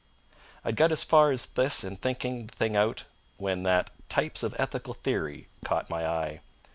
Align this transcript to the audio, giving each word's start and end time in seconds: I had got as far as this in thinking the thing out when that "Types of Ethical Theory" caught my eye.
I 0.65 0.69
had 0.69 0.77
got 0.77 0.91
as 0.91 1.03
far 1.03 1.29
as 1.29 1.45
this 1.45 1.83
in 1.83 1.95
thinking 1.95 2.47
the 2.47 2.55
thing 2.55 2.75
out 2.75 3.05
when 3.37 3.61
that 3.61 3.91
"Types 4.09 4.41
of 4.41 4.55
Ethical 4.57 4.95
Theory" 4.95 5.47
caught 5.63 5.91
my 5.91 6.07
eye. 6.07 6.41